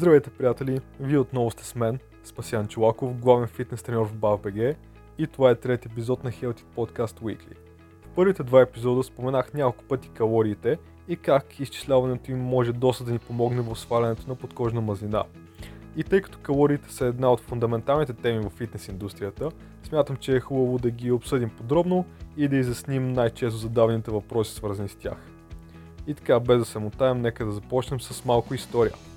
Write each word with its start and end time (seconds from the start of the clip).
Здравейте, 0.00 0.30
приятели! 0.30 0.80
Вие 1.00 1.18
отново 1.18 1.50
сте 1.50 1.64
с 1.64 1.74
мен, 1.74 1.98
Спасян 2.24 2.68
Чулаков, 2.68 3.16
главен 3.16 3.48
фитнес 3.48 3.82
тренер 3.82 4.04
в 4.04 4.14
BAVBG 4.14 4.76
и 5.18 5.26
това 5.26 5.50
е 5.50 5.54
трети 5.54 5.88
епизод 5.92 6.24
на 6.24 6.32
Healthy 6.32 6.62
Podcast 6.76 7.20
Weekly. 7.20 7.54
В 8.02 8.08
първите 8.16 8.42
два 8.42 8.60
епизода 8.60 9.02
споменах 9.02 9.54
няколко 9.54 9.84
пъти 9.84 10.08
калориите 10.08 10.78
и 11.08 11.16
как 11.16 11.60
изчисляването 11.60 12.30
им 12.30 12.38
може 12.38 12.72
доста 12.72 13.04
да 13.04 13.12
ни 13.12 13.18
помогне 13.18 13.60
в 13.60 13.76
свалянето 13.76 14.28
на 14.28 14.34
подкожна 14.34 14.80
мазнина. 14.80 15.24
И 15.96 16.04
тъй 16.04 16.20
като 16.20 16.38
калориите 16.38 16.92
са 16.92 17.06
една 17.06 17.32
от 17.32 17.40
фундаменталните 17.40 18.12
теми 18.12 18.38
в 18.38 18.50
фитнес 18.50 18.88
индустрията, 18.88 19.48
смятам, 19.82 20.16
че 20.16 20.36
е 20.36 20.40
хубаво 20.40 20.78
да 20.78 20.90
ги 20.90 21.10
обсъдим 21.10 21.50
подробно 21.56 22.04
и 22.36 22.48
да 22.48 22.56
изясним 22.56 23.12
най-често 23.12 23.58
задаваните 23.58 24.10
въпроси 24.10 24.54
свързани 24.54 24.88
с 24.88 24.96
тях. 24.96 25.18
И 26.06 26.14
така, 26.14 26.40
без 26.40 26.58
да 26.58 26.64
се 26.64 26.78
мутаем, 26.78 27.20
нека 27.20 27.44
да 27.44 27.52
започнем 27.52 28.00
с 28.00 28.24
малко 28.24 28.54
история– 28.54 28.94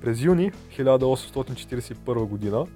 през 0.00 0.22
юни 0.22 0.52
1841 0.52 2.24
година 2.24 2.66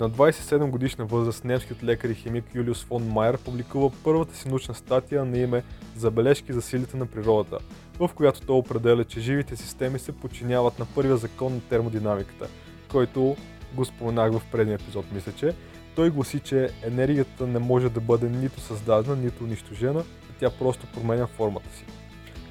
на 0.00 0.10
27 0.10 0.70
годишна 0.70 1.04
възраст 1.04 1.44
немският 1.44 1.84
лекар 1.84 2.08
и 2.08 2.14
химик 2.14 2.44
Юлиус 2.54 2.84
фон 2.84 3.08
Майер 3.08 3.38
публикува 3.38 3.90
първата 4.04 4.36
си 4.36 4.48
научна 4.48 4.74
статия 4.74 5.24
на 5.24 5.38
име 5.38 5.62
Забележки 5.96 6.52
за 6.52 6.62
силите 6.62 6.96
на 6.96 7.06
природата, 7.06 7.58
в 7.98 8.10
която 8.14 8.40
той 8.40 8.56
определя, 8.56 9.04
че 9.04 9.20
живите 9.20 9.56
системи 9.56 9.98
се 9.98 10.12
подчиняват 10.12 10.78
на 10.78 10.86
първия 10.94 11.16
закон 11.16 11.54
на 11.54 11.60
термодинамиката, 11.60 12.48
който 12.90 13.36
го 13.74 13.84
споменах 13.84 14.32
в 14.32 14.42
предния 14.52 14.74
епизод, 14.74 15.04
мисля, 15.12 15.32
че 15.32 15.54
той 15.96 16.10
гласи, 16.10 16.40
че 16.40 16.70
енергията 16.82 17.46
не 17.46 17.58
може 17.58 17.88
да 17.88 18.00
бъде 18.00 18.28
нито 18.28 18.60
създадена, 18.60 19.16
нито 19.16 19.44
унищожена, 19.44 20.04
тя 20.40 20.50
просто 20.50 20.86
променя 20.86 21.26
формата 21.26 21.76
си. 21.76 21.84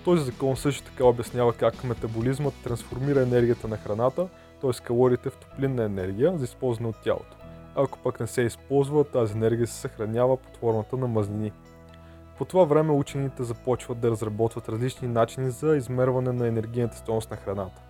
Този 0.08 0.24
закон 0.24 0.58
също 0.58 0.84
така 0.84 1.06
обяснява 1.06 1.54
как 1.54 1.84
метаболизмът 1.84 2.54
трансформира 2.64 3.22
енергията 3.22 3.68
на 3.68 3.78
храната, 3.78 4.28
т.е. 4.62 4.84
калориите 4.84 5.30
в 5.30 5.38
топлинна 5.38 5.84
енергия 5.84 6.38
за 6.38 6.44
използване 6.44 6.90
от 6.90 6.96
тялото. 7.04 7.38
Ако 7.76 8.00
пък 8.00 8.20
не 8.20 8.28
се 8.28 8.42
използва, 8.42 9.04
тази 9.04 9.34
енергия 9.34 9.68
се 9.68 9.74
съхранява 9.74 10.38
под 10.38 10.58
формата 10.58 10.98
на 10.98 11.08
мазнини. 11.08 11.52
По 12.38 12.46
това 12.46 12.64
време 12.64 12.92
учените 12.92 13.44
започват 13.44 14.00
да 14.00 14.12
разработват 14.12 14.70
различни 14.70 15.08
начини 15.08 15.52
за 15.52 15.78
измерване 15.78 16.32
на 16.32 16.48
енергийната 16.48 16.98
стоеност 16.98 17.32
на 17.32 17.38
храната. 17.38 17.82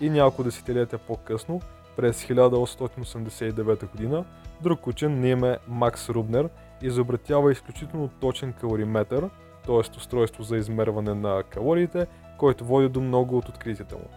И 0.00 0.10
няколко 0.10 0.44
десетилетия 0.44 0.98
по-късно, 0.98 1.60
през 1.96 2.24
1889 2.24 4.10
г., 4.10 4.24
друг 4.62 4.86
учен 4.86 5.20
на 5.20 5.28
име 5.28 5.58
Макс 5.68 6.08
Рубнер 6.08 6.48
изобретява 6.82 7.52
изключително 7.52 8.08
точен 8.08 8.52
калориметър, 8.52 9.30
т.е. 9.66 9.96
устройство 9.96 10.42
за 10.42 10.56
измерване 10.56 11.14
на 11.14 11.42
калориите, 11.50 12.06
който 12.38 12.64
води 12.64 12.88
до 12.88 13.00
много 13.00 13.38
от 13.38 13.48
откритията 13.48 13.96
му. 13.96 14.08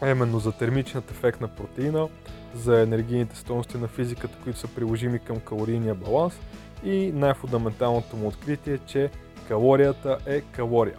А 0.00 0.10
именно 0.10 0.38
за 0.38 0.52
термичният 0.52 1.10
ефект 1.10 1.40
на 1.40 1.48
протеина, 1.48 2.08
за 2.54 2.80
енергийните 2.80 3.36
стоености 3.36 3.78
на 3.78 3.88
физиката, 3.88 4.38
които 4.44 4.58
са 4.58 4.68
приложими 4.68 5.18
към 5.18 5.40
калорийния 5.40 5.94
баланс 5.94 6.40
и 6.84 7.12
най-фундаменталното 7.12 8.16
му 8.16 8.28
откритие, 8.28 8.78
че 8.86 9.10
калорията 9.48 10.18
е 10.26 10.40
калория. 10.40 10.98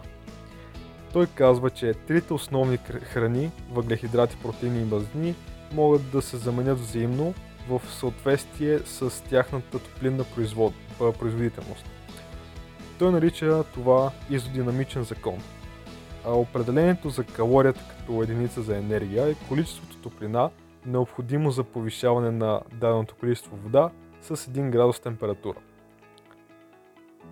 Той 1.12 1.26
казва, 1.26 1.70
че 1.70 1.94
трите 1.94 2.34
основни 2.34 2.76
храни, 3.02 3.50
въглехидрати, 3.70 4.36
протеини 4.42 4.80
и 4.80 4.84
мазнини, 4.84 5.34
могат 5.72 6.10
да 6.10 6.22
се 6.22 6.36
заменят 6.36 6.78
взаимно 6.78 7.34
в 7.68 7.82
съответствие 7.88 8.78
с 8.78 9.24
тяхната 9.24 9.78
топлинна 9.78 10.24
производ... 10.24 10.72
производителност. 11.18 11.84
Той 13.02 13.12
нарича 13.12 13.64
това 13.74 14.12
изодинамичен 14.30 15.02
закон. 15.02 15.38
А 16.24 16.32
определението 16.32 17.10
за 17.10 17.24
калорията 17.24 17.84
като 17.88 18.22
единица 18.22 18.62
за 18.62 18.76
енергия 18.76 19.28
е 19.28 19.34
количеството 19.48 19.96
топлина, 19.96 20.50
необходимо 20.86 21.50
за 21.50 21.64
повишаване 21.64 22.30
на 22.30 22.60
даденото 22.72 23.14
количество 23.20 23.56
вода 23.56 23.90
с 24.20 24.36
1 24.36 24.70
градус 24.70 25.00
температура. 25.00 25.58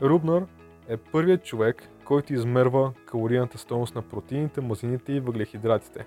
Рубнер 0.03 0.47
е 0.89 0.97
първият 0.97 1.45
човек, 1.45 1.89
който 2.05 2.35
измерва 2.35 2.93
калорийната 3.07 3.59
стоеност 3.59 3.95
на 3.95 4.03
протеините, 4.03 4.61
мазините 4.61 5.13
и 5.13 5.21
въглехидратите, 5.21 6.07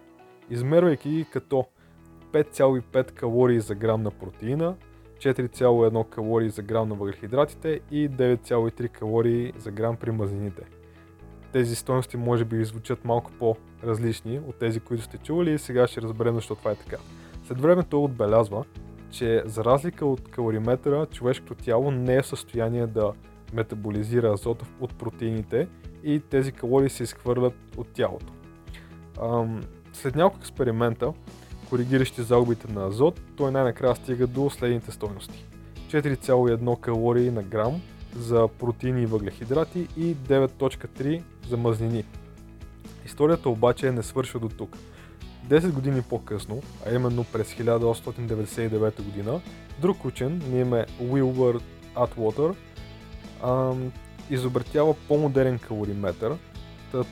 измервайки 0.49 1.09
ги 1.09 1.25
като 1.25 1.65
5,5 2.31 3.11
калории 3.11 3.59
за 3.59 3.75
грам 3.75 4.03
на 4.03 4.11
протеина, 4.11 4.75
4,1 5.23 6.09
калории 6.09 6.49
за 6.49 6.61
грам 6.61 6.89
на 6.89 6.95
въглехидратите 6.95 7.79
и 7.91 8.09
9,3 8.09 8.89
калории 8.89 9.53
за 9.57 9.71
грам 9.71 9.95
при 9.95 10.11
мазнините. 10.11 10.61
Тези 11.51 11.75
стоености 11.75 12.17
може 12.17 12.45
би 12.45 12.65
звучат 12.65 13.05
малко 13.05 13.31
по-различни 13.39 14.39
от 14.47 14.55
тези, 14.55 14.79
които 14.79 15.03
сте 15.03 15.17
чували 15.17 15.53
и 15.53 15.57
сега 15.57 15.87
ще 15.87 16.01
разберем 16.01 16.35
защо 16.35 16.55
това 16.55 16.71
е 16.71 16.75
така. 16.75 16.97
След 17.47 17.61
време 17.61 17.83
той 17.83 17.99
отбелязва, 17.99 18.65
че 19.11 19.43
за 19.45 19.63
разлика 19.65 20.05
от 20.05 20.29
калориметъра, 20.29 21.05
човешкото 21.05 21.55
тяло 21.55 21.91
не 21.91 22.15
е 22.15 22.21
в 22.21 22.27
състояние 22.27 22.87
да 22.87 23.13
метаболизира 23.53 24.33
азота 24.33 24.65
от 24.79 24.95
протеините 24.95 25.67
и 26.03 26.19
тези 26.19 26.51
калории 26.51 26.89
се 26.89 27.03
изхвърлят 27.03 27.53
от 27.77 27.87
тялото. 27.93 28.33
След 29.93 30.15
няколко 30.15 30.37
експеримента 30.41 31.13
коригиращи 31.69 32.21
загубите 32.21 32.73
на 32.73 32.87
азот, 32.87 33.21
той 33.37 33.51
най-накрая 33.51 33.95
стига 33.95 34.27
до 34.27 34.49
следните 34.49 34.91
стойности. 34.91 35.45
4,1 35.87 36.79
калории 36.79 37.31
на 37.31 37.43
грам 37.43 37.81
за 38.15 38.47
протеини 38.59 39.01
и 39.01 39.05
въглехидрати 39.05 39.87
и 39.97 40.15
9.3 40.15 41.21
за 41.49 41.57
мазнини. 41.57 42.03
Историята 43.05 43.49
обаче 43.49 43.91
не 43.91 44.03
свършва 44.03 44.39
до 44.39 44.49
тук. 44.49 44.77
10 45.47 45.71
години 45.71 46.01
по-късно, 46.01 46.61
а 46.85 46.93
именно 46.93 47.23
през 47.23 47.53
1899 47.53 49.01
година, 49.01 49.41
друг 49.79 50.05
учен, 50.05 50.41
на 50.49 50.57
име 50.57 50.85
Уилбър 50.99 51.59
Атвотър, 51.95 52.55
изобретява 54.29 54.93
по-модерен 55.07 55.59
калориметър, 55.59 56.37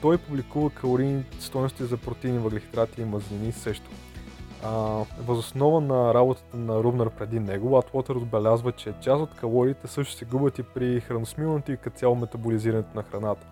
той 0.01 0.17
публикува 0.17 0.69
калорийни 0.69 1.23
стоености 1.39 1.83
за 1.83 1.97
протеини, 1.97 2.39
въглехидрати 2.39 3.01
и 3.01 3.05
мазнини 3.05 3.51
също. 3.51 3.89
Възоснова 5.19 5.81
на 5.81 6.13
работата 6.13 6.57
на 6.57 6.83
Рубнер 6.83 7.09
преди 7.09 7.39
него, 7.39 7.77
Атлотър 7.77 8.15
отбелязва, 8.15 8.71
че 8.71 8.93
част 9.01 9.21
от 9.21 9.35
калориите 9.35 9.87
също 9.87 10.13
се 10.13 10.25
губят 10.25 10.59
и 10.59 10.63
при 10.63 10.99
храносмилането 10.99 11.71
и 11.71 11.77
като 11.77 11.97
цяло 11.97 12.15
метаболизирането 12.15 12.89
на 12.95 13.03
храната. 13.03 13.47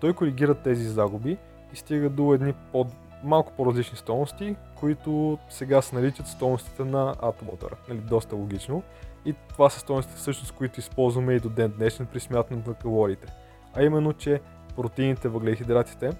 Той 0.00 0.12
коригира 0.12 0.54
тези 0.54 0.84
загуби 0.84 1.38
и 1.72 1.76
стига 1.76 2.10
до 2.10 2.34
едни 2.34 2.52
по- 2.72 2.86
малко 3.24 3.52
по-различни 3.56 3.98
стойности, 3.98 4.56
които 4.80 5.38
сега 5.48 5.82
се 5.82 5.94
наричат 5.96 6.26
стойностите 6.26 6.84
на 6.84 7.14
Atwater. 7.14 7.72
Нали, 7.88 7.98
доста 7.98 8.36
логично. 8.36 8.82
И 9.24 9.34
това 9.48 9.70
са 9.70 9.80
стойностите 9.80 10.18
всъщност, 10.18 10.52
които 10.52 10.80
използваме 10.80 11.32
и 11.32 11.40
до 11.40 11.48
ден 11.48 11.72
днешен 11.78 12.06
при 12.06 12.20
смятането 12.20 12.70
на 12.70 12.76
калориите. 12.76 13.32
А 13.74 13.82
именно, 13.82 14.12
че 14.12 14.40
протеините, 14.76 15.28
въглехидратите 15.28 16.10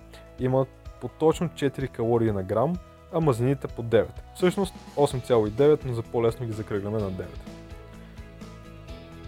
имат 0.40 0.68
по 1.00 1.08
точно 1.08 1.48
4 1.48 1.88
калории 1.88 2.32
на 2.32 2.42
грам, 2.42 2.76
а 3.12 3.20
мазнините 3.20 3.68
по 3.68 3.82
9. 3.82 4.06
Всъщност 4.34 4.74
8,9, 4.96 5.80
но 5.84 5.94
за 5.94 6.02
по-лесно 6.02 6.46
ги 6.46 6.52
закръгляме 6.52 6.98
на 6.98 7.12
9. 7.12 7.24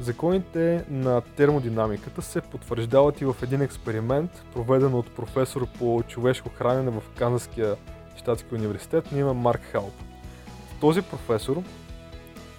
Законите 0.00 0.84
на 0.90 1.20
термодинамиката 1.20 2.22
се 2.22 2.40
потвърждават 2.40 3.20
и 3.20 3.24
в 3.24 3.36
един 3.42 3.60
експеримент, 3.60 4.44
проведен 4.54 4.94
от 4.94 5.16
професор 5.16 5.66
по 5.78 6.02
човешко 6.08 6.48
хранене 6.48 6.90
в 6.90 7.02
Канзаския 7.18 7.76
щатски 8.16 8.54
университет 8.54 9.12
на 9.12 9.18
име 9.18 9.32
Марк 9.32 9.60
Халп. 9.72 9.94
Този 10.80 11.02
професор 11.02 11.62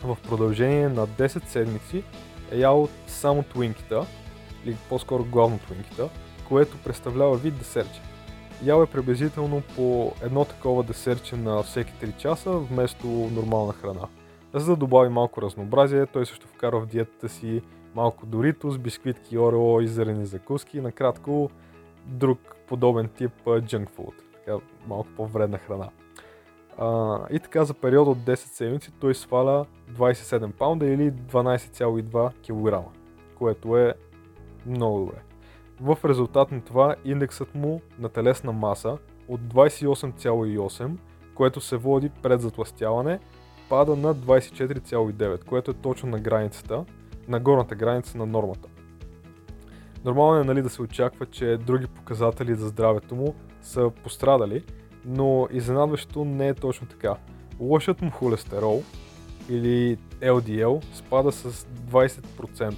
в 0.04 0.18
продължение 0.30 0.90
на 0.90 1.08
10 1.08 1.48
седмици 1.48 2.04
е 2.52 2.58
ял 2.58 2.90
само 3.08 3.44
твинкита, 3.44 4.06
или 4.66 4.78
по-скоро 4.90 5.24
главно 5.24 5.60
твинкита, 5.60 6.10
което 6.48 6.78
представлява 6.78 7.38
вид 7.38 7.58
десерче. 7.58 8.02
Ял 8.64 8.84
е 8.84 8.86
приблизително 8.86 9.62
по 9.76 10.14
едно 10.24 10.46
такова 10.46 10.84
десерче 10.84 11.36
на 11.36 11.64
всеки 11.64 11.94
3 11.94 12.18
часа 12.18 12.52
вместо 12.52 13.08
нормална 13.08 13.74
храна. 13.74 14.08
За 14.54 14.66
да 14.66 14.76
добави 14.76 15.10
малко 15.10 15.42
разнообразие, 15.42 16.06
той 16.06 16.26
също 16.26 16.48
вкарва 16.48 16.82
в 16.82 16.86
диетата 16.86 17.30
си 17.30 17.62
малко 17.96 18.26
доритос, 18.26 18.78
бисквитки, 18.78 19.38
орео 19.38 19.82
и 19.82 19.88
зелени 19.88 20.26
закуски, 20.26 20.82
накратко 20.82 21.50
друг 22.06 22.56
подобен 22.68 23.10
тип 23.10 23.32
junk 23.46 23.90
food, 23.90 24.14
така 24.34 24.58
малко 24.88 25.10
по-вредна 25.18 25.58
храна. 25.58 25.90
А, 26.78 27.20
и 27.32 27.40
така 27.40 27.66
за 27.66 27.74
период 27.74 28.08
от 28.08 28.18
10 28.18 28.36
седмици 28.36 28.92
той 29.00 29.16
сваля 29.16 29.66
27 29.92 30.52
паунда 30.52 30.86
или 30.86 31.12
12,2 31.12 32.32
кг, 32.82 32.90
което 33.38 33.78
е 33.78 33.94
много 34.66 35.00
добре. 35.00 35.31
В 35.82 35.98
резултат 36.06 36.52
на 36.52 36.62
това 36.62 36.96
индексът 37.06 37.56
му 37.56 37.82
на 38.00 38.10
телесна 38.10 38.52
маса 38.52 38.98
от 39.28 39.42
28,8, 39.42 40.92
което 41.36 41.62
се 41.62 41.78
води 41.78 42.10
пред 42.22 42.42
затластяване, 42.42 43.20
пада 43.70 43.96
на 43.96 44.16
24,9, 44.16 45.44
което 45.46 45.72
е 45.72 45.74
точно 45.74 46.10
на 46.10 46.20
границата, 46.20 46.86
на 47.28 47.40
горната 47.40 47.76
граница 47.76 48.18
на 48.18 48.26
нормата. 48.26 48.70
Нормално 50.06 50.40
е 50.40 50.44
нали, 50.44 50.62
да 50.62 50.70
се 50.70 50.82
очаква, 50.82 51.26
че 51.26 51.58
други 51.58 51.88
показатели 51.88 52.56
за 52.56 52.68
здравето 52.68 53.16
му 53.16 53.36
са 53.62 53.92
пострадали, 54.04 54.64
но 55.06 55.48
изненадващо 55.52 56.26
не 56.26 56.48
е 56.48 56.54
точно 56.54 56.88
така. 56.88 57.16
лошият 57.60 58.02
му 58.02 58.12
холестерол 58.12 58.84
или 59.50 59.98
LDL 60.22 60.84
спада 60.94 61.32
с 61.32 61.66
20%, 61.92 62.76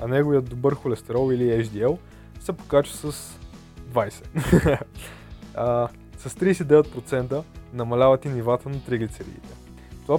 а 0.00 0.08
неговият 0.08 0.50
добър 0.50 0.74
холестерол 0.74 1.32
или 1.32 1.64
HDL 1.64 1.98
се 2.40 2.52
покачва 2.52 3.12
с 3.12 3.38
20%. 3.92 4.82
а, 5.54 5.88
с 6.16 6.30
39% 6.30 7.42
намаляват 7.72 8.24
и 8.24 8.28
нивата 8.28 8.68
на 8.68 8.84
триглицеридите. 8.84 9.48
Това 10.06 10.18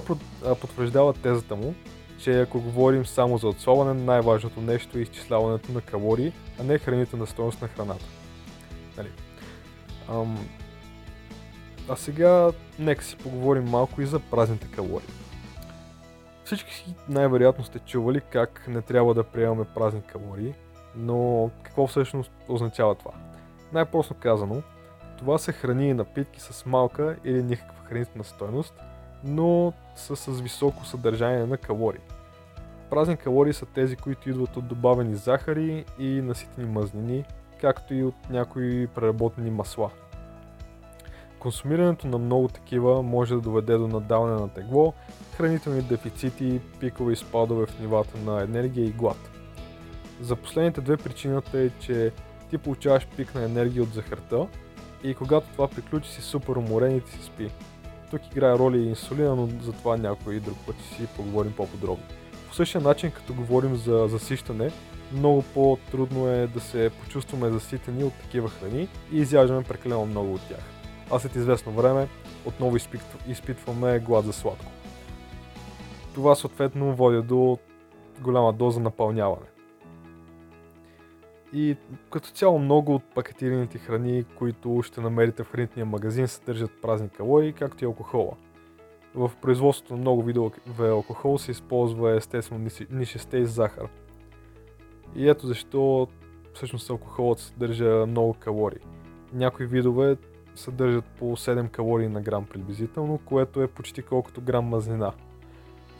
потвърждава 0.54 1.12
тезата 1.12 1.56
му, 1.56 1.74
че 2.18 2.40
ако 2.40 2.60
говорим 2.60 3.06
само 3.06 3.38
за 3.38 3.48
отслабване, 3.48 3.94
най-важното 3.94 4.60
нещо 4.60 4.98
е 4.98 5.00
изчисляването 5.00 5.72
на 5.72 5.80
калории, 5.80 6.32
а 6.60 6.62
не 6.62 6.78
хранителна 6.78 7.26
стоеност 7.26 7.62
на 7.62 7.68
храната. 7.68 8.04
Нали? 8.96 9.08
Ам... 10.08 10.48
А 11.88 11.96
сега 11.96 12.50
нека 12.78 13.04
си 13.04 13.16
поговорим 13.16 13.64
малко 13.64 14.02
и 14.02 14.06
за 14.06 14.18
празните 14.20 14.66
калории. 14.66 15.08
Всички 16.44 16.94
най-вероятно 17.08 17.64
сте 17.64 17.78
чували 17.78 18.20
как 18.32 18.64
не 18.68 18.82
трябва 18.82 19.14
да 19.14 19.24
приемаме 19.24 19.64
празни 19.64 20.02
калории, 20.02 20.54
но 20.96 21.50
какво 21.62 21.86
всъщност 21.86 22.32
означава 22.48 22.94
това? 22.94 23.12
Най-просто 23.72 24.14
казано, 24.14 24.62
това 25.18 25.38
са 25.38 25.52
храни 25.52 25.88
и 25.88 25.94
напитки 25.94 26.40
с 26.40 26.66
малка 26.66 27.16
или 27.24 27.42
никаква 27.42 27.84
хранителна 27.84 28.24
стойност, 28.24 28.74
но 29.24 29.72
са 29.96 30.16
с 30.16 30.40
високо 30.40 30.86
съдържание 30.86 31.46
на 31.46 31.56
калории. 31.56 32.00
Празни 32.90 33.16
калории 33.16 33.52
са 33.52 33.66
тези, 33.66 33.96
които 33.96 34.30
идват 34.30 34.56
от 34.56 34.66
добавени 34.66 35.14
захари 35.14 35.84
и 35.98 36.20
наситени 36.20 36.68
мазнини, 36.68 37.24
както 37.60 37.94
и 37.94 38.04
от 38.04 38.14
някои 38.30 38.86
преработени 38.86 39.50
масла. 39.50 39.90
Консумирането 41.38 42.06
на 42.06 42.18
много 42.18 42.48
такива 42.48 43.02
може 43.02 43.34
да 43.34 43.40
доведе 43.40 43.76
до 43.76 43.88
надаване 43.88 44.40
на 44.40 44.48
тегло, 44.48 44.92
хранителни 45.36 45.82
дефицити, 45.82 46.60
пикове 46.80 47.12
и 47.12 47.16
спадове 47.16 47.66
в 47.66 47.80
нивата 47.80 48.18
на 48.18 48.42
енергия 48.42 48.86
и 48.86 48.90
глад. 48.90 49.30
За 50.20 50.36
последните 50.36 50.80
две 50.80 50.96
причината 50.96 51.58
е, 51.58 51.70
че 51.80 52.12
ти 52.50 52.58
получаваш 52.58 53.06
пик 53.16 53.34
на 53.34 53.44
енергия 53.44 53.82
от 53.82 53.94
захарта 53.94 54.46
и 55.02 55.14
когато 55.14 55.46
това 55.52 55.68
приключи 55.68 56.10
си 56.10 56.22
супер 56.22 56.56
уморен 56.56 56.96
и 56.96 57.00
ти 57.00 57.12
си 57.12 57.22
спи. 57.22 57.50
Тук 58.10 58.26
играе 58.26 58.58
роля 58.58 58.76
и 58.76 58.88
инсулина, 58.88 59.36
но 59.36 59.48
за 59.62 59.72
това 59.72 59.96
някой 59.96 60.40
друг 60.40 60.56
път 60.66 60.76
си 60.76 61.06
поговорим 61.16 61.52
по-подробно. 61.56 62.04
По 62.48 62.54
същия 62.54 62.80
начин, 62.80 63.10
като 63.10 63.34
говорим 63.34 63.76
за 63.76 64.06
засищане, 64.08 64.70
много 65.12 65.42
по-трудно 65.54 66.28
е 66.28 66.46
да 66.46 66.60
се 66.60 66.90
почувстваме 67.02 67.50
заситени 67.50 68.04
от 68.04 68.12
такива 68.12 68.48
храни 68.48 68.88
и 69.12 69.18
изяждаме 69.18 69.62
прекалено 69.62 70.06
много 70.06 70.34
от 70.34 70.48
тях. 70.48 70.64
А 71.10 71.18
след 71.18 71.36
известно 71.36 71.72
време 71.72 72.08
отново 72.44 72.76
изпитваме 73.28 73.98
глад 73.98 74.24
за 74.24 74.32
сладко. 74.32 74.72
Това 76.14 76.34
съответно 76.34 76.94
води 76.94 77.22
до 77.22 77.58
голяма 78.20 78.52
доза 78.52 78.80
напълняване. 78.80 79.46
И 81.52 81.76
като 82.10 82.30
цяло 82.30 82.58
много 82.58 82.94
от 82.94 83.02
пакетираните 83.14 83.78
храни, 83.78 84.24
които 84.38 84.82
ще 84.82 85.00
намерите 85.00 85.44
в 85.44 85.50
хранителния 85.50 85.86
магазин, 85.86 86.28
съдържат 86.28 86.70
празни 86.82 87.08
калории, 87.08 87.52
както 87.52 87.84
и 87.84 87.86
алкохола. 87.86 88.32
В 89.14 89.32
производството 89.42 89.92
на 89.92 90.00
много 90.00 90.22
видове 90.22 90.88
алкохол 90.88 91.38
се 91.38 91.50
използва 91.50 92.16
естествено 92.16 92.70
нишестей 92.90 93.44
с 93.44 93.50
захар. 93.50 93.88
И 95.16 95.28
ето 95.28 95.46
защо 95.46 96.08
всъщност 96.54 96.90
алкохолът 96.90 97.38
съдържа 97.38 98.06
много 98.06 98.34
калории. 98.34 98.80
Някои 99.32 99.66
видове 99.66 100.16
съдържат 100.54 101.04
по 101.04 101.36
7 101.36 101.70
калории 101.70 102.08
на 102.08 102.20
грам 102.20 102.46
приблизително, 102.46 103.18
което 103.24 103.62
е 103.62 103.66
почти 103.66 104.02
колкото 104.02 104.40
грам 104.40 104.64
мазнина. 104.64 105.12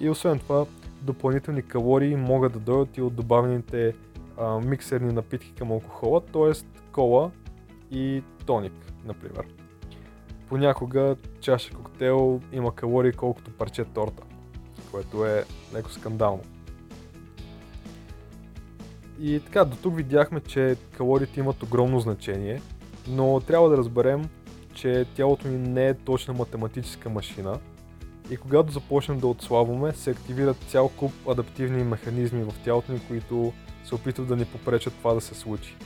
И 0.00 0.10
освен 0.10 0.38
това, 0.38 0.66
допълнителни 1.02 1.62
калории 1.62 2.16
могат 2.16 2.52
да 2.52 2.58
дойдат 2.58 2.96
и 2.96 3.02
от 3.02 3.14
добавените 3.14 3.94
а, 4.40 4.60
миксерни 4.60 5.12
напитки 5.12 5.52
към 5.52 5.70
алкохола, 5.70 6.20
т.е. 6.20 6.52
кола 6.92 7.30
и 7.90 8.22
тоник, 8.46 8.92
например. 9.04 9.46
Понякога 10.48 11.16
чаша 11.40 11.74
коктейл 11.74 12.40
има 12.52 12.74
калории 12.74 13.12
колкото 13.12 13.50
парче 13.50 13.84
торта, 13.84 14.22
което 14.90 15.26
е 15.26 15.44
леко 15.74 15.90
скандално. 15.90 16.42
И 19.20 19.40
така, 19.40 19.64
до 19.64 19.76
тук 19.76 19.96
видяхме, 19.96 20.40
че 20.40 20.76
калориите 20.96 21.40
имат 21.40 21.62
огромно 21.62 22.00
значение, 22.00 22.62
но 23.08 23.40
трябва 23.40 23.68
да 23.68 23.76
разберем, 23.76 24.28
че 24.74 25.06
тялото 25.14 25.48
ни 25.48 25.58
не 25.58 25.88
е 25.88 25.94
точна 25.94 26.34
математическа 26.34 27.10
машина 27.10 27.58
и 28.30 28.36
когато 28.36 28.72
започнем 28.72 29.18
да 29.18 29.26
отслабваме, 29.26 29.92
се 29.92 30.10
активират 30.10 30.56
цял 30.56 30.88
куп 30.88 31.12
адаптивни 31.28 31.84
механизми 31.84 32.42
в 32.42 32.54
тялото 32.64 32.92
ни, 32.92 33.00
които 33.08 33.52
се 33.84 33.94
опитват 33.94 34.28
да 34.28 34.36
ни 34.36 34.44
попречат 34.44 34.94
това 34.94 35.14
да 35.14 35.20
се 35.20 35.34
случи. 35.34 35.76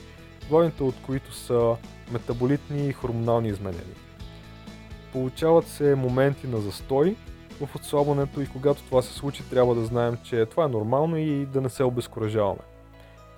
Главните 0.49 0.83
от 0.83 0.95
които 1.07 1.35
са 1.35 1.77
метаболитни 2.13 2.89
и 2.89 2.93
хормонални 2.93 3.49
изменения. 3.49 3.97
Получават 5.13 5.67
се 5.67 5.95
моменти 5.95 6.47
на 6.47 6.61
застой 6.61 7.17
в 7.61 7.77
отслабването 7.77 8.41
и 8.41 8.47
когато 8.47 8.83
това 8.83 9.03
се 9.03 9.13
случи, 9.13 9.51
трябва 9.51 9.75
да 9.75 9.85
знаем, 9.85 10.17
че 10.23 10.47
това 10.47 10.65
е 10.65 10.69
нормално 10.69 11.17
и 11.17 11.47
да 11.47 11.61
не 11.61 11.69
се 11.69 11.85
обезкуражаваме. 11.85 12.63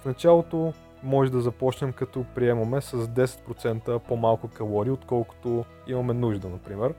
В 0.02 0.04
началото 0.04 0.72
може 1.02 1.32
да 1.32 1.40
започнем 1.40 1.92
като 1.92 2.24
приемаме 2.34 2.80
с 2.80 2.96
10% 2.96 3.98
по-малко 3.98 4.48
калории, 4.48 4.90
отколкото 4.90 5.64
имаме 5.86 6.14
нужда, 6.14 6.48
например, 6.48 6.94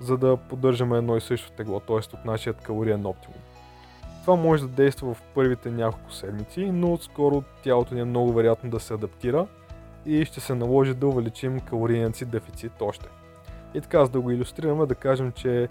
за 0.00 0.16
да 0.16 0.36
поддържаме 0.36 0.98
едно 0.98 1.16
и 1.16 1.20
също 1.20 1.50
тегло, 1.50 1.80
т.е. 1.80 1.96
от 1.96 2.24
нашия 2.24 2.52
калориен 2.52 3.06
оптимум. 3.06 3.40
Това 4.20 4.36
може 4.36 4.62
да 4.62 4.68
действа 4.68 5.14
в 5.14 5.22
първите 5.34 5.70
няколко 5.70 6.12
седмици, 6.12 6.64
но 6.64 6.92
отскоро 6.92 7.42
тялото 7.62 7.94
ни 7.94 8.00
е 8.00 8.04
много 8.04 8.32
вероятно 8.32 8.70
да 8.70 8.80
се 8.80 8.94
адаптира 8.94 9.46
и 10.06 10.24
ще 10.24 10.40
се 10.40 10.54
наложи 10.54 10.94
да 10.94 11.06
увеличим 11.06 11.60
калориен 11.60 12.14
си 12.14 12.24
дефицит 12.24 12.72
още. 12.80 13.08
И 13.74 13.80
така, 13.80 14.04
за 14.04 14.10
да 14.10 14.20
го 14.20 14.30
иллюстрираме, 14.30 14.86
да 14.86 14.94
кажем, 14.94 15.32
че 15.32 15.68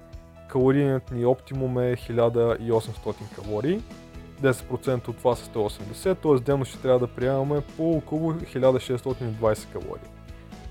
калориният 0.47 1.11
ни 1.11 1.25
оптимум 1.25 1.79
е 1.79 1.95
1800 1.95 3.35
калории, 3.35 3.81
10% 4.41 5.07
от 5.07 5.17
това 5.17 5.35
са 5.35 5.49
180, 5.49 6.17
т.е. 6.17 6.45
дневно 6.45 6.65
ще 6.65 6.81
трябва 6.81 6.99
да 6.99 7.07
приемаме 7.07 7.61
по 7.77 7.91
около 7.91 8.33
1620 8.33 9.71
калории. 9.71 10.09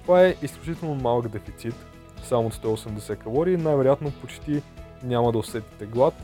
Това 0.03 0.25
е 0.25 0.35
изключително 0.43 0.95
малък 0.95 1.29
дефицит, 1.29 1.75
само 2.23 2.51
180 2.51 3.17
калории, 3.17 3.57
най-вероятно 3.57 4.13
почти 4.21 4.63
няма 5.03 5.33
да 5.33 5.39
усетите 5.39 5.87
глад, 5.87 6.15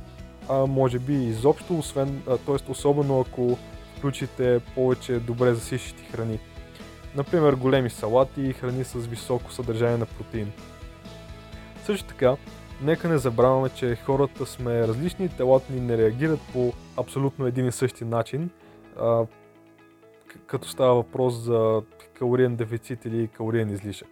а 0.49 0.67
може 0.67 0.99
би 0.99 1.15
изобщо, 1.15 1.79
освен, 1.79 2.23
т.е. 2.27 2.71
особено 2.71 3.21
ако 3.21 3.59
включите 3.97 4.61
повече 4.75 5.19
добре 5.19 5.55
засишещи 5.55 6.05
храни. 6.05 6.39
Например, 7.17 7.55
големи 7.55 7.91
салати 7.91 8.43
и 8.43 8.53
храни 8.53 8.85
с 8.85 8.99
високо 8.99 9.53
съдържание 9.53 9.97
на 9.97 10.07
протеин. 10.07 10.53
Също 11.85 12.09
така, 12.09 12.37
нека 12.83 13.09
не 13.09 13.19
забравяме, 13.19 13.69
че 13.69 13.97
хората 13.97 14.47
сме 14.47 14.89
различни 14.89 15.25
и 15.25 15.29
телата 15.29 15.73
ни 15.73 15.81
не 15.81 15.99
реагират 15.99 16.41
по 16.53 16.73
абсолютно 16.97 17.47
един 17.47 17.67
и 17.67 17.73
същи 17.73 18.05
начин, 18.05 18.51
а, 19.01 19.27
като 20.47 20.69
става 20.69 20.95
въпрос 20.95 21.35
за 21.35 21.83
калориен 22.19 22.57
дефицит 22.57 23.05
или 23.05 23.29
калориен 23.29 23.71
излишък. 23.71 24.09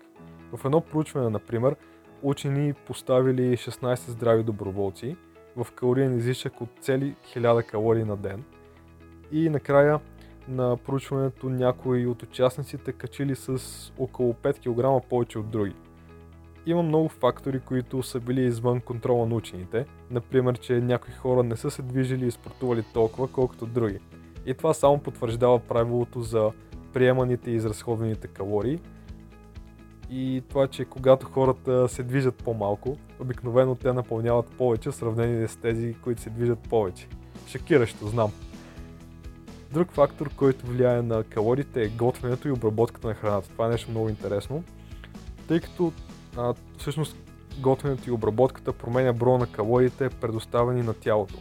В 0.57 0.65
едно 0.65 0.81
проучване, 0.81 1.31
например, 1.31 1.77
учени 2.23 2.73
поставили 2.73 3.57
16 3.57 3.95
здрави 3.95 4.43
доброволци 4.43 5.17
в 5.57 5.67
калориен 5.73 6.19
излишък 6.19 6.61
от 6.61 6.69
цели 6.81 7.17
1000 7.37 7.67
калории 7.67 8.05
на 8.05 8.17
ден 8.17 8.45
и 9.33 9.49
накрая 9.49 10.01
на 10.49 10.77
проучването 10.77 11.49
някои 11.49 12.07
от 12.07 12.23
участниците 12.23 12.93
качили 12.93 13.37
с 13.37 13.59
около 13.99 14.33
5 14.33 15.01
кг 15.01 15.09
повече 15.09 15.39
от 15.39 15.51
други 15.51 15.75
има 16.67 16.83
много 16.83 17.09
фактори, 17.09 17.61
които 17.61 18.03
са 18.03 18.21
били 18.21 18.45
извън 18.45 18.81
контрола 18.81 19.27
на 19.27 19.35
учените. 19.35 19.87
Например, 20.11 20.59
че 20.59 20.81
някои 20.81 21.15
хора 21.15 21.43
не 21.43 21.57
са 21.57 21.71
се 21.71 21.83
движили 21.83 22.27
и 22.27 22.31
спортували 22.31 22.83
толкова, 22.95 23.29
колкото 23.29 23.67
други. 23.67 23.99
И 24.47 24.55
това 24.55 24.75
само 24.75 24.99
потвърждава 24.99 25.59
правилото 25.59 26.23
за 26.23 26.51
приеманите 26.93 27.51
и 27.51 27.55
изразходваните 27.55 28.29
калории. 28.29 28.79
И 30.11 30.43
това, 30.49 30.67
че 30.67 30.85
когато 30.85 31.27
хората 31.27 31.89
се 31.89 32.03
движат 32.03 32.35
по-малко, 32.35 32.97
обикновено 33.21 33.75
те 33.75 33.93
напълняват 33.93 34.47
повече 34.47 34.91
в 34.91 34.95
сравнение 34.95 35.49
с 35.49 35.57
тези, 35.57 35.97
които 36.05 36.23
се 36.23 36.31
движат 36.31 36.59
повече. 36.59 37.09
Шокиращо, 37.49 38.07
знам. 38.07 38.33
Друг 39.73 39.93
фактор, 39.93 40.31
който 40.37 40.67
влияе 40.67 41.03
на 41.03 41.25
калориите 41.25 41.83
е 41.83 41.89
готвенето 41.89 42.49
и 42.49 42.53
обработката 42.53 43.09
на 43.09 43.15
храната. 43.15 43.49
Това 43.49 43.67
е 43.67 43.71
нещо 43.71 43.91
много 43.91 44.09
интересно, 44.09 44.65
тъй 45.49 45.61
като 45.61 45.93
а, 46.37 46.55
всъщност 46.79 47.17
готвенето 47.61 48.09
и 48.09 48.13
обработката 48.13 48.73
променя 48.73 49.13
броя 49.13 49.39
на 49.39 49.47
калориите, 49.47 50.09
предоставени 50.09 50.83
на 50.83 50.95
тялото. 50.95 51.39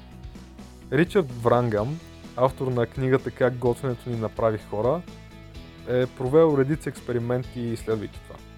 Ричард 0.91 1.31
Врангам, 1.31 1.99
автор 2.35 2.67
на 2.67 2.85
книгата 2.85 3.31
Как 3.31 3.57
готвенето 3.57 4.09
ни 4.09 4.15
направи 4.15 4.57
хора, 4.57 5.01
е 5.87 6.05
провел 6.05 6.55
редица 6.57 6.89
експерименти, 6.89 7.61
изследвайки 7.61 8.19
това. 8.27 8.48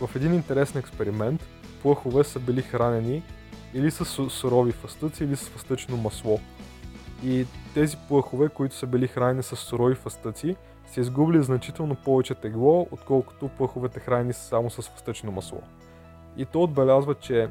В 0.00 0.16
един 0.16 0.34
интересен 0.34 0.78
експеримент 0.78 1.46
плъхове 1.82 2.24
са 2.24 2.40
били 2.40 2.62
хранени 2.62 3.22
или 3.74 3.90
с 3.90 4.04
сурови 4.30 4.72
фастъци, 4.72 5.24
или 5.24 5.36
с 5.36 5.48
фастъчно 5.48 5.96
масло. 5.96 6.40
И 7.24 7.46
тези 7.74 7.96
плъхове, 8.08 8.48
които 8.48 8.74
са 8.74 8.86
били 8.86 9.08
хранени 9.08 9.42
с 9.42 9.56
сурови 9.56 9.94
фастъци, 9.94 10.56
са 10.86 11.00
изгубили 11.00 11.42
значително 11.42 11.94
повече 11.94 12.34
тегло, 12.34 12.86
отколкото 12.90 13.48
плъховете 13.48 14.00
хранени 14.00 14.32
само 14.32 14.70
с 14.70 14.82
фастъчно 14.82 15.32
масло. 15.32 15.62
И 16.36 16.44
то 16.44 16.62
отбелязва, 16.62 17.14
че 17.14 17.48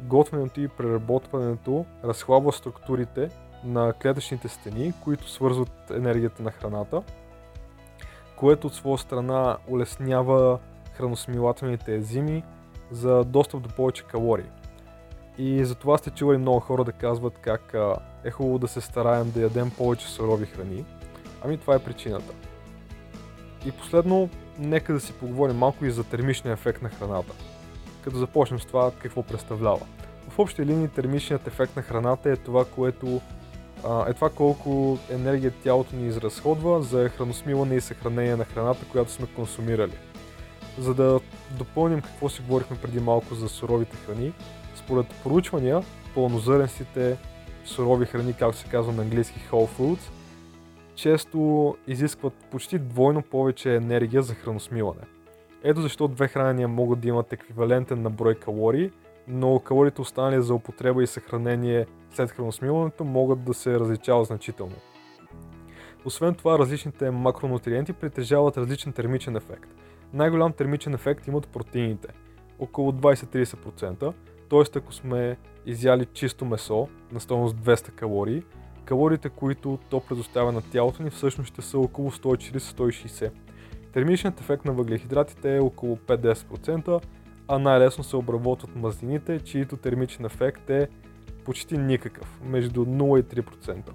готвенето 0.00 0.60
и 0.60 0.68
преработването 0.68 1.84
разхлабва 2.04 2.52
структурите 2.52 3.30
на 3.64 3.92
клетъчните 3.92 4.48
стени, 4.48 4.92
които 5.04 5.30
свързват 5.30 5.90
енергията 5.90 6.42
на 6.42 6.50
храната, 6.50 7.02
което 8.36 8.66
от 8.66 8.74
своя 8.74 8.98
страна 8.98 9.56
улеснява 9.68 10.58
храносмилателните 11.00 11.94
езими 11.94 12.44
за 12.90 13.24
достъп 13.24 13.62
до 13.62 13.68
повече 13.68 14.04
калории. 14.04 14.50
И 15.38 15.64
затова 15.64 15.98
сте 15.98 16.10
чували 16.10 16.38
много 16.38 16.60
хора 16.60 16.84
да 16.84 16.92
казват 16.92 17.38
как 17.38 17.74
е 18.24 18.30
хубаво 18.30 18.58
да 18.58 18.68
се 18.68 18.80
стараем 18.80 19.30
да 19.30 19.40
ядем 19.40 19.70
повече 19.78 20.06
сурови 20.08 20.46
храни. 20.46 20.84
Ами 21.44 21.58
това 21.58 21.74
е 21.74 21.84
причината. 21.84 22.34
И 23.66 23.72
последно, 23.72 24.28
нека 24.58 24.92
да 24.92 25.00
си 25.00 25.12
поговорим 25.12 25.56
малко 25.56 25.84
и 25.84 25.90
за 25.90 26.04
термичния 26.04 26.52
ефект 26.52 26.82
на 26.82 26.88
храната. 26.88 27.34
Като 28.04 28.16
започнем 28.16 28.60
с 28.60 28.66
това 28.66 28.90
какво 28.98 29.22
представлява. 29.22 29.86
В 30.28 30.38
общи 30.38 30.66
линии 30.66 30.88
термичният 30.88 31.46
ефект 31.46 31.76
на 31.76 31.82
храната 31.82 32.30
е 32.30 32.36
това, 32.36 32.64
което 32.64 33.20
е 34.08 34.12
това 34.12 34.30
колко 34.30 34.98
енергия 35.10 35.52
тялото 35.62 35.96
ни 35.96 36.06
изразходва 36.06 36.82
за 36.82 37.08
храносмилане 37.08 37.74
и 37.74 37.80
съхранение 37.80 38.36
на 38.36 38.44
храната, 38.44 38.84
която 38.92 39.12
сме 39.12 39.26
консумирали. 39.26 39.94
За 40.80 40.94
да 40.94 41.20
допълним 41.58 42.00
какво 42.00 42.28
си 42.28 42.42
говорихме 42.42 42.76
преди 42.82 43.00
малко 43.00 43.34
за 43.34 43.48
суровите 43.48 43.96
храни, 43.96 44.32
според 44.74 45.06
проучвания, 45.24 45.80
пълнозърнестите 46.14 47.16
сурови 47.64 48.06
храни, 48.06 48.32
както 48.32 48.58
се 48.58 48.68
казва 48.68 48.92
на 48.92 49.02
английски 49.02 49.40
whole 49.50 49.68
foods, 49.78 50.10
често 50.94 51.76
изискват 51.86 52.32
почти 52.50 52.78
двойно 52.78 53.22
повече 53.22 53.74
енергия 53.74 54.22
за 54.22 54.34
храносмилане. 54.34 55.00
Ето 55.62 55.80
защо 55.80 56.08
две 56.08 56.28
хранения 56.28 56.68
могат 56.68 57.00
да 57.00 57.08
имат 57.08 57.32
еквивалентен 57.32 58.02
на 58.02 58.10
брой 58.10 58.34
калории, 58.34 58.90
но 59.28 59.58
калориите 59.58 60.00
останали 60.00 60.42
за 60.42 60.54
употреба 60.54 61.02
и 61.02 61.06
съхранение 61.06 61.86
след 62.14 62.30
храносмилането 62.30 63.04
могат 63.04 63.44
да 63.44 63.54
се 63.54 63.80
различават 63.80 64.26
значително. 64.26 64.76
Освен 66.04 66.34
това, 66.34 66.58
различните 66.58 67.10
макронутриенти 67.10 67.92
притежават 67.92 68.56
различен 68.56 68.92
термичен 68.92 69.36
ефект. 69.36 69.70
Най-голям 70.12 70.52
термичен 70.52 70.94
ефект 70.94 71.26
имат 71.26 71.48
протеините– 71.48 72.08
около 72.60 72.92
20-30%, 72.92 74.12
т.е. 74.50 74.78
ако 74.78 74.92
сме 74.92 75.36
изяли 75.66 76.06
чисто 76.06 76.44
месо 76.44 76.88
на 77.12 77.20
стойност 77.20 77.56
200 77.56 77.90
калории, 77.90 78.42
калориите, 78.84 79.28
които 79.28 79.78
то 79.90 80.00
предоставя 80.00 80.52
на 80.52 80.62
тялото 80.62 81.02
ни, 81.02 81.10
всъщност 81.10 81.48
ще 81.48 81.62
са 81.62 81.78
около 81.78 82.10
140-160. 82.10 83.30
Термичният 83.92 84.40
ефект 84.40 84.64
на 84.64 84.72
въглехидратите 84.72 85.56
е 85.56 85.60
около 85.60 85.96
5-10%, 85.96 87.02
а 87.48 87.58
най-лесно 87.58 88.04
се 88.04 88.16
обработват 88.16 88.76
мазнините, 88.76 89.40
чието 89.40 89.76
термичен 89.76 90.24
ефект 90.24 90.70
е 90.70 90.88
почти 91.44 91.78
никакъв, 91.78 92.40
между 92.44 92.84
0 92.84 93.20
и 93.20 93.42
3%. 93.42 93.90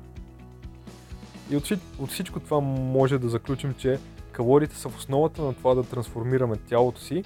И 1.51 1.77
от 1.99 2.09
всичко 2.09 2.39
това 2.39 2.59
може 2.59 3.17
да 3.17 3.29
заключим, 3.29 3.73
че 3.73 3.99
калориите 4.35 4.75
са 4.75 4.89
в 4.89 4.97
основата 4.97 5.41
на 5.41 5.53
това 5.53 5.75
да 5.75 5.83
трансформираме 5.83 6.55
тялото 6.69 7.01
си 7.01 7.23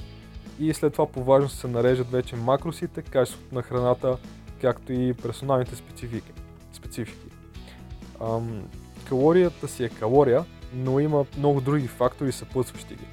и 0.59 0.73
след 0.73 0.93
това 0.93 1.05
по 1.05 1.23
важност 1.23 1.59
се 1.59 1.67
нарежат 1.67 2.11
вече 2.11 2.35
макросите, 2.35 3.01
качеството 3.01 3.55
на 3.55 3.61
храната, 3.61 4.17
както 4.61 4.93
и 4.93 5.13
персоналните 5.13 5.75
специфики. 5.75 6.31
специфики. 6.73 7.27
Ам, 8.21 8.63
калорията 9.07 9.67
си 9.67 9.83
е 9.83 9.89
калория, 9.89 10.45
но 10.73 10.99
има 10.99 11.25
много 11.37 11.61
други 11.61 11.87
фактори 11.87 12.31
съпътстващи 12.31 12.95
ги. 12.95 13.05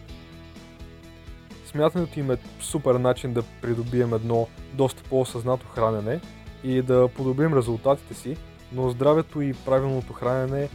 Смятането 1.67 2.21
им 2.21 2.31
е 2.31 2.37
супер 2.61 2.95
начин 2.95 3.33
да 3.33 3.43
придобием 3.63 4.15
едно 4.15 4.49
доста 4.75 5.03
по-осъзнато 5.03 5.67
хранене 5.67 6.21
и 6.65 6.83
да 6.83 7.09
подобрим 7.09 7.55
резултатите 7.55 8.15
си, 8.15 8.37
но 8.73 8.91
здравето 8.91 9.41
и 9.41 9.55
правилното 9.65 10.13
хранене 10.13 10.69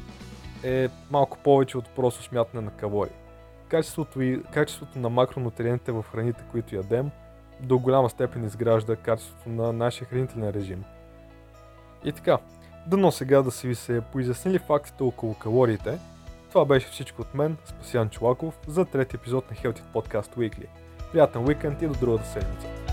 е 0.64 0.90
малко 1.12 1.38
повече 1.38 1.78
от 1.78 1.90
просто 1.90 2.24
смятане 2.24 2.62
на 2.62 2.72
калории. 2.72 3.14
Качеството, 3.68 4.22
и, 4.22 4.44
качеството 4.44 5.00
на 5.00 5.10
макронутриентите 5.10 5.92
в 5.92 6.06
храните, 6.12 6.44
които 6.52 6.76
ядем, 6.76 7.12
до 7.60 7.80
голяма 7.80 8.10
степен 8.10 8.46
изгражда 8.46 8.96
качеството 8.96 9.50
на 9.50 9.74
нашия 9.74 10.08
хранителен 10.08 10.50
режим. 10.50 10.84
И 12.04 12.12
така, 12.12 12.38
дано 12.88 13.12
сега 13.12 13.42
да 13.42 13.52
си 13.52 13.68
ви 13.68 13.76
се 13.76 14.02
поизяснили 14.12 14.60
фактите 14.60 15.04
около 15.04 15.34
калориите. 15.34 16.00
Това 16.50 16.66
беше 16.66 16.88
всичко 16.88 17.22
от 17.22 17.34
мен, 17.36 17.58
Спасян 17.66 18.10
Чулаков, 18.10 18.60
за 18.68 18.86
трети 18.86 19.16
епизод 19.16 19.52
на 19.52 19.58
Healthy 19.58 19.82
Podcast 19.94 20.36
Weekly. 20.36 20.66
Приятен 21.12 21.48
уикенд 21.48 21.82
и 21.82 21.88
до 21.88 21.94
другата 21.94 22.26
седмица. 22.26 22.91